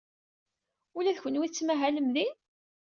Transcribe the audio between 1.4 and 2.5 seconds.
tettmahalem din?